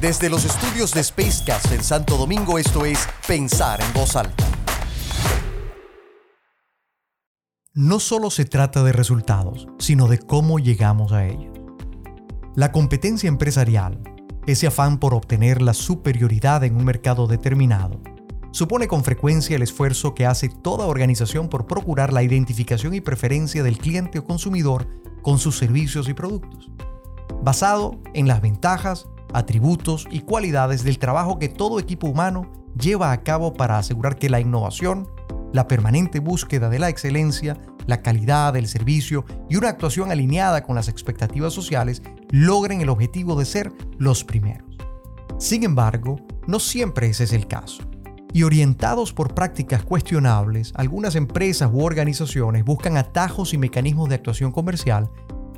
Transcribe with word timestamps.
Desde 0.00 0.30
los 0.30 0.46
estudios 0.46 0.94
de 0.94 1.04
Spacecast 1.04 1.72
en 1.72 1.84
Santo 1.84 2.16
Domingo, 2.16 2.56
esto 2.56 2.86
es 2.86 3.06
Pensar 3.28 3.82
en 3.82 3.92
Voz 3.92 4.16
Alta. 4.16 4.46
No 7.74 8.00
solo 8.00 8.30
se 8.30 8.46
trata 8.46 8.82
de 8.82 8.92
resultados, 8.92 9.68
sino 9.78 10.08
de 10.08 10.18
cómo 10.18 10.58
llegamos 10.58 11.12
a 11.12 11.26
ellos. 11.26 11.54
La 12.56 12.72
competencia 12.72 13.28
empresarial, 13.28 14.00
ese 14.46 14.66
afán 14.66 14.98
por 14.98 15.12
obtener 15.12 15.60
la 15.60 15.74
superioridad 15.74 16.64
en 16.64 16.76
un 16.76 16.86
mercado 16.86 17.26
determinado, 17.26 18.00
supone 18.52 18.88
con 18.88 19.04
frecuencia 19.04 19.54
el 19.54 19.62
esfuerzo 19.62 20.14
que 20.14 20.24
hace 20.24 20.48
toda 20.48 20.86
organización 20.86 21.50
por 21.50 21.66
procurar 21.66 22.14
la 22.14 22.22
identificación 22.22 22.94
y 22.94 23.02
preferencia 23.02 23.62
del 23.62 23.76
cliente 23.76 24.20
o 24.20 24.24
consumidor 24.24 24.88
con 25.20 25.38
sus 25.38 25.58
servicios 25.58 26.08
y 26.08 26.14
productos, 26.14 26.70
basado 27.42 28.00
en 28.14 28.28
las 28.28 28.40
ventajas, 28.40 29.06
atributos 29.32 30.06
y 30.10 30.20
cualidades 30.20 30.84
del 30.84 30.98
trabajo 30.98 31.38
que 31.38 31.48
todo 31.48 31.78
equipo 31.78 32.08
humano 32.08 32.50
lleva 32.80 33.12
a 33.12 33.22
cabo 33.22 33.54
para 33.54 33.78
asegurar 33.78 34.16
que 34.16 34.30
la 34.30 34.40
innovación, 34.40 35.08
la 35.52 35.66
permanente 35.66 36.20
búsqueda 36.20 36.68
de 36.68 36.78
la 36.78 36.88
excelencia, 36.88 37.56
la 37.86 38.02
calidad 38.02 38.52
del 38.52 38.68
servicio 38.68 39.24
y 39.48 39.56
una 39.56 39.68
actuación 39.68 40.10
alineada 40.10 40.62
con 40.62 40.76
las 40.76 40.88
expectativas 40.88 41.52
sociales 41.52 42.02
logren 42.30 42.80
el 42.80 42.88
objetivo 42.88 43.38
de 43.38 43.44
ser 43.44 43.72
los 43.98 44.24
primeros. 44.24 44.76
Sin 45.38 45.64
embargo, 45.64 46.20
no 46.46 46.60
siempre 46.60 47.08
ese 47.08 47.24
es 47.24 47.32
el 47.32 47.46
caso. 47.46 47.82
Y 48.32 48.44
orientados 48.44 49.12
por 49.12 49.34
prácticas 49.34 49.82
cuestionables, 49.82 50.72
algunas 50.76 51.16
empresas 51.16 51.70
u 51.72 51.82
organizaciones 51.82 52.64
buscan 52.64 52.96
atajos 52.96 53.54
y 53.54 53.58
mecanismos 53.58 54.08
de 54.08 54.14
actuación 54.14 54.52
comercial 54.52 55.10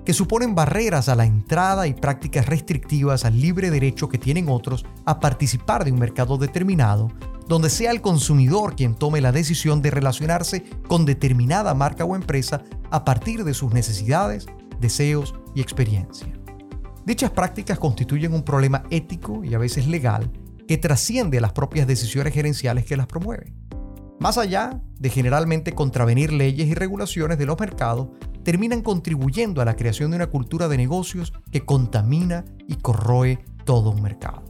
que 0.05 0.13
suponen 0.13 0.55
barreras 0.55 1.09
a 1.09 1.15
la 1.15 1.25
entrada 1.25 1.87
y 1.87 1.95
prácticas 1.95 2.47
restrictivas 2.47 3.25
al 3.25 3.41
libre 3.41 3.71
derecho 3.71 4.09
que 4.09 4.19
tienen 4.19 4.49
otros 4.49 4.85
a 5.05 5.21
participar 5.21 5.85
de 5.85 5.93
un 5.93 5.99
mercado 5.99 6.39
determinado, 6.39 7.09
donde 7.47 7.71
sea 7.71 7.91
el 7.91 8.01
consumidor 8.01 8.75
quien 8.75 8.95
tome 8.95 9.21
la 9.21 9.33
decisión 9.33 9.83
de 9.83 9.91
relacionarse 9.91 10.65
con 10.89 11.05
determinada 11.05 11.75
marca 11.75 12.05
o 12.05 12.17
empresa 12.17 12.63
a 12.91 13.05
partir 13.05 13.45
de 13.45 13.55
sus 13.55 13.73
necesidades, 13.73 14.47
deseos 14.81 15.35
y 15.55 15.61
experiencia. 15.61 16.33
Dichas 17.05 17.31
prácticas 17.31 17.79
constituyen 17.79 18.33
un 18.33 18.45
problema 18.45 18.85
ético 18.91 19.43
y 19.45 19.55
a 19.55 19.59
veces 19.59 19.87
legal 19.87 20.31
que 20.69 20.79
trasciende 20.79 21.41
las 21.41 21.53
propias 21.53 21.87
decisiones 21.87 22.33
gerenciales 22.33 22.85
que 22.85 22.97
las 22.97 23.07
promueven. 23.07 23.55
Más 24.21 24.39
allá 24.39 24.81
de 25.01 25.11
generalmente 25.11 25.75
contravenir 25.75 26.33
leyes 26.33 26.69
y 26.69 26.75
regulaciones 26.75 27.39
de 27.39 27.47
los 27.47 27.59
mercados, 27.59 28.09
terminan 28.45 28.83
contribuyendo 28.83 29.61
a 29.61 29.65
la 29.65 29.77
creación 29.77 30.11
de 30.11 30.17
una 30.17 30.29
cultura 30.29 30.69
de 30.69 30.77
negocios 30.77 31.33
que 31.51 31.65
contamina 31.65 32.45
y 32.69 32.77
corroe 32.77 33.45
todo 33.65 33.91
un 33.91 34.03
mercado. 34.03 34.43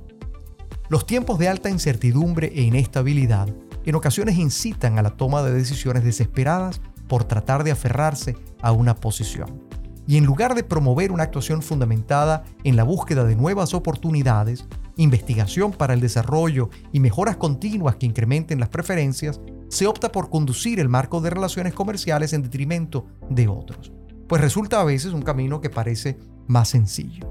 Los 0.88 1.06
tiempos 1.06 1.38
de 1.38 1.48
alta 1.48 1.70
incertidumbre 1.70 2.52
e 2.54 2.62
inestabilidad 2.62 3.48
en 3.84 3.94
ocasiones 3.94 4.36
incitan 4.36 4.98
a 4.98 5.02
la 5.02 5.10
toma 5.10 5.42
de 5.42 5.52
decisiones 5.52 6.04
desesperadas 6.04 6.80
por 7.08 7.24
tratar 7.24 7.64
de 7.64 7.72
aferrarse 7.72 8.36
a 8.60 8.72
una 8.72 8.94
posición. 8.94 9.62
Y 10.06 10.16
en 10.16 10.24
lugar 10.24 10.54
de 10.54 10.64
promover 10.64 11.12
una 11.12 11.24
actuación 11.24 11.62
fundamentada 11.62 12.44
en 12.64 12.76
la 12.76 12.84
búsqueda 12.84 13.24
de 13.24 13.36
nuevas 13.36 13.74
oportunidades, 13.74 14.66
investigación 14.96 15.72
para 15.72 15.94
el 15.94 16.00
desarrollo 16.00 16.70
y 16.92 17.00
mejoras 17.00 17.36
continuas 17.36 17.96
que 17.96 18.06
incrementen 18.06 18.60
las 18.60 18.68
preferencias, 18.68 19.40
se 19.72 19.86
opta 19.86 20.12
por 20.12 20.28
conducir 20.28 20.80
el 20.80 20.90
marco 20.90 21.22
de 21.22 21.30
relaciones 21.30 21.72
comerciales 21.72 22.34
en 22.34 22.42
detrimento 22.42 23.06
de 23.30 23.48
otros, 23.48 23.90
pues 24.28 24.42
resulta 24.42 24.78
a 24.78 24.84
veces 24.84 25.14
un 25.14 25.22
camino 25.22 25.62
que 25.62 25.70
parece 25.70 26.18
más 26.46 26.68
sencillo. 26.68 27.26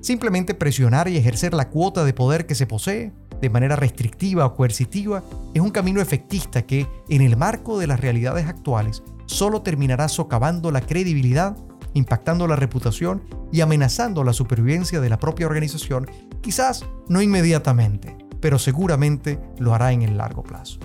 Simplemente 0.00 0.54
presionar 0.54 1.08
y 1.08 1.16
ejercer 1.16 1.54
la 1.54 1.70
cuota 1.70 2.04
de 2.04 2.14
poder 2.14 2.46
que 2.46 2.54
se 2.54 2.68
posee, 2.68 3.12
de 3.40 3.50
manera 3.50 3.74
restrictiva 3.74 4.46
o 4.46 4.54
coercitiva, 4.54 5.24
es 5.54 5.60
un 5.60 5.70
camino 5.70 6.00
efectista 6.00 6.62
que, 6.62 6.86
en 7.08 7.20
el 7.20 7.36
marco 7.36 7.80
de 7.80 7.88
las 7.88 7.98
realidades 7.98 8.46
actuales, 8.46 9.02
solo 9.26 9.62
terminará 9.62 10.08
socavando 10.08 10.70
la 10.70 10.82
credibilidad, 10.82 11.56
impactando 11.94 12.46
la 12.46 12.54
reputación 12.54 13.24
y 13.50 13.60
amenazando 13.60 14.22
la 14.22 14.32
supervivencia 14.32 15.00
de 15.00 15.10
la 15.10 15.18
propia 15.18 15.46
organización, 15.46 16.08
quizás 16.42 16.86
no 17.08 17.20
inmediatamente, 17.20 18.16
pero 18.40 18.60
seguramente 18.60 19.40
lo 19.58 19.74
hará 19.74 19.90
en 19.90 20.02
el 20.02 20.16
largo 20.16 20.44
plazo. 20.44 20.78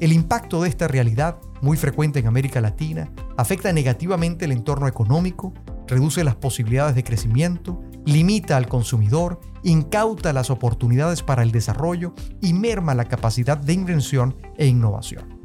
El 0.00 0.12
impacto 0.12 0.62
de 0.62 0.68
esta 0.68 0.86
realidad, 0.86 1.40
muy 1.60 1.76
frecuente 1.76 2.20
en 2.20 2.28
América 2.28 2.60
Latina, 2.60 3.10
afecta 3.36 3.72
negativamente 3.72 4.44
el 4.44 4.52
entorno 4.52 4.86
económico, 4.86 5.52
reduce 5.88 6.22
las 6.22 6.36
posibilidades 6.36 6.94
de 6.94 7.02
crecimiento, 7.02 7.82
limita 8.04 8.56
al 8.56 8.68
consumidor, 8.68 9.40
incauta 9.64 10.32
las 10.32 10.50
oportunidades 10.50 11.24
para 11.24 11.42
el 11.42 11.50
desarrollo 11.50 12.14
y 12.40 12.52
merma 12.52 12.94
la 12.94 13.06
capacidad 13.06 13.58
de 13.58 13.72
invención 13.72 14.36
e 14.56 14.66
innovación. 14.66 15.40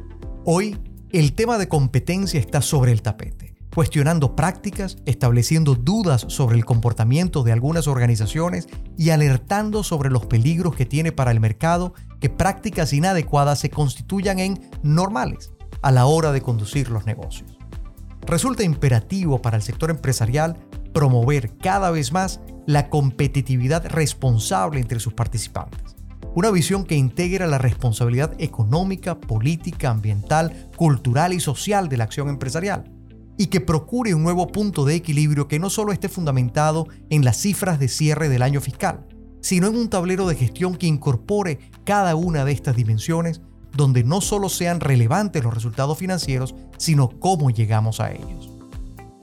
Hoy, 0.46 0.78
el 1.12 1.34
tema 1.34 1.58
de 1.58 1.68
competencia 1.68 2.40
está 2.40 2.62
sobre 2.62 2.92
el 2.92 3.02
tapete 3.02 3.53
cuestionando 3.74 4.36
prácticas, 4.36 4.98
estableciendo 5.06 5.76
dudas 5.76 6.26
sobre 6.30 6.58
el 6.58 6.66
comportamiento 6.66 7.44
de 7.44 7.52
algunas 7.52 7.88
organizaciones 7.88 8.68
y 8.98 9.10
alertando 9.10 9.84
sobre 9.84 10.12
los 10.12 10.26
peligros 10.26 10.76
que 10.76 10.86
tiene 10.86 11.12
para 11.12 11.32
el 11.32 11.40
mercado 11.40 11.94
que 12.20 12.30
prácticas 12.30 12.94
inadecuadas 12.94 13.60
se 13.60 13.70
constituyan 13.70 14.40
en 14.40 14.70
normales 14.84 15.52
a 15.82 15.92
la 15.92 16.06
hora 16.06 16.32
de 16.32 16.42
conducir 16.42 16.90
los 16.90 17.06
negocios. 17.06 17.58
Resulta 18.22 18.64
imperativo 18.64 19.42
para 19.42 19.58
el 19.58 19.64
sector 19.64 19.90
empresarial 19.90 20.58
promover 20.94 21.58
cada 21.58 21.92
vez 21.92 22.12
más 22.12 22.40
la 22.66 22.90
competitividad 22.90 23.86
responsable 23.88 24.80
entre 24.80 25.00
sus 25.00 25.14
participantes. 25.14 25.96
Una 26.36 26.52
visión 26.52 26.86
que 26.86 26.96
integra 26.96 27.48
la 27.48 27.58
responsabilidad 27.58 28.34
económica, 28.40 29.20
política, 29.20 29.90
ambiental, 29.90 30.70
cultural 30.78 31.34
y 31.34 31.40
social 31.40 31.90
de 31.90 31.98
la 31.98 32.06
acción 32.06 32.30
empresarial 32.30 32.93
y 33.38 33.48
que 33.48 33.62
procure 33.62 34.14
un 34.14 34.24
nuevo 34.24 34.48
punto 34.48 34.86
de 34.86 34.96
equilibrio 34.96 35.48
que 35.48 35.60
no 35.60 35.70
solo 35.70 35.92
esté 35.92 36.10
fundamentado 36.10 36.88
en 37.10 37.26
las 37.26 37.38
cifras 37.38 37.80
de 37.80 37.88
cierre 37.88 38.30
del 38.30 38.42
año 38.42 38.62
fiscal, 38.62 39.08
sino 39.42 39.68
en 39.68 39.76
un 39.76 39.90
tablero 39.90 40.28
de 40.28 40.36
gestión 40.36 40.76
que 40.76 40.88
incorpore 40.88 41.60
cada 41.84 42.16
una 42.16 42.46
de 42.46 42.52
estas 42.52 42.76
dimensiones, 42.76 43.42
donde 43.76 44.04
no 44.04 44.22
solo 44.22 44.50
sean 44.50 44.80
relevantes 44.80 45.44
los 45.44 45.54
resultados 45.54 45.98
financieros, 45.98 46.54
sino 46.78 47.10
cómo 47.20 47.50
llegamos 47.50 48.00
a 48.00 48.12
ellos. 48.12 48.52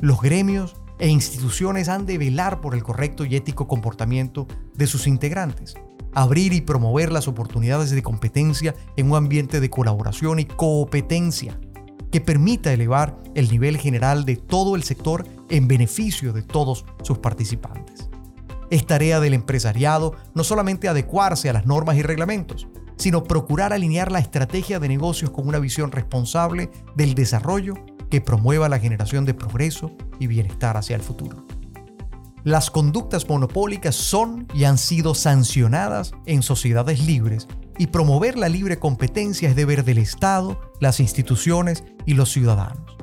Los 0.01 0.21
gremios 0.21 0.75
e 0.99 1.09
instituciones 1.09 1.89
han 1.89 2.05
de 2.05 2.19
velar 2.19 2.61
por 2.61 2.75
el 2.75 2.83
correcto 2.83 3.25
y 3.25 3.37
ético 3.37 3.69
comportamiento 3.69 4.47
de 4.75 4.87
sus 4.87 5.07
integrantes, 5.07 5.75
abrir 6.13 6.53
y 6.53 6.61
promover 6.61 7.13
las 7.13 7.29
oportunidades 7.29 7.91
de 7.91 8.03
competencia 8.03 8.75
en 8.97 9.11
un 9.11 9.17
ambiente 9.17 9.61
de 9.61 9.71
colaboración 9.71 10.41
y 10.41 10.45
competencia 10.45 11.59
que 12.11 12.21
permita 12.21 12.73
elevar 12.73 13.17
el 13.35 13.51
nivel 13.51 13.77
general 13.79 14.25
de 14.25 14.37
todo 14.37 14.77
el 14.77 14.83
sector 14.83 15.27
en 15.49 15.69
beneficio 15.69 16.33
de 16.33 16.43
todos 16.43 16.85
sus 17.03 17.19
participantes. 17.19 18.09
Es 18.71 18.87
tarea 18.87 19.21
del 19.21 19.35
empresariado 19.35 20.15
no 20.35 20.45
solamente 20.45 20.89
adecuarse 20.89 21.51
a 21.51 21.53
las 21.53 21.67
normas 21.67 21.97
y 21.97 22.03
reglamentos, 22.03 22.69
sino 22.97 23.25
procurar 23.25 23.73
alinear 23.73 24.13
la 24.13 24.19
estrategia 24.19 24.79
de 24.79 24.89
negocios 24.89 25.31
con 25.31 25.49
una 25.49 25.59
visión 25.59 25.91
responsable 25.91 26.71
del 26.95 27.15
desarrollo 27.15 27.75
que 28.11 28.21
promueva 28.21 28.69
la 28.69 28.79
generación 28.79 29.25
de 29.25 29.35
progreso 29.35 29.93
y 30.19 30.27
bienestar 30.27 30.77
hacia 30.77 30.97
el 30.97 31.03
futuro. 31.03 31.47
Las 32.45 32.71
conductas 32.71 33.29
monopólicas 33.29 33.95
son 33.95 34.47
y 34.55 34.65
han 34.65 34.79
sido 34.79 35.15
sancionadas 35.15 36.13
en 36.27 36.43
sociedades 36.43 37.05
libres 37.05 37.47
y 37.79 37.87
promover 37.87 38.37
la 38.37 38.49
libre 38.49 38.79
competencia 38.79 39.49
es 39.49 39.57
deber 39.57 39.85
del 39.85 39.99
Estado, 39.99 40.61
las 40.81 41.01
instituciones 41.01 41.85
y 42.11 42.15
los 42.15 42.33
ciudadanos. 42.33 42.97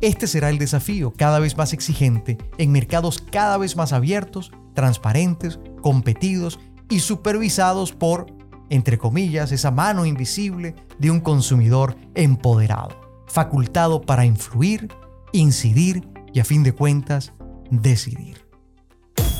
Este 0.00 0.26
será 0.26 0.50
el 0.50 0.58
desafío 0.58 1.12
cada 1.16 1.38
vez 1.38 1.56
más 1.56 1.72
exigente 1.72 2.36
en 2.58 2.72
mercados 2.72 3.22
cada 3.30 3.56
vez 3.58 3.76
más 3.76 3.92
abiertos, 3.92 4.50
transparentes, 4.74 5.60
competidos 5.80 6.58
y 6.88 6.98
supervisados 6.98 7.92
por, 7.92 8.26
entre 8.68 8.98
comillas, 8.98 9.52
esa 9.52 9.70
mano 9.70 10.04
invisible 10.04 10.74
de 10.98 11.12
un 11.12 11.20
consumidor 11.20 11.96
empoderado, 12.16 13.22
facultado 13.28 14.00
para 14.00 14.24
influir, 14.24 14.88
incidir 15.30 16.08
y 16.32 16.40
a 16.40 16.44
fin 16.44 16.64
de 16.64 16.72
cuentas, 16.72 17.32
decidir. 17.70 18.44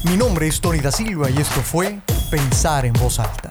Mi 0.04 0.16
nombre 0.16 0.46
es 0.46 0.60
Tony 0.60 0.78
da 0.78 0.92
Silva 0.92 1.30
y 1.30 1.38
esto 1.38 1.60
fue 1.62 2.00
Pensar 2.30 2.86
en 2.86 2.92
voz 2.92 3.18
alta 3.18 3.50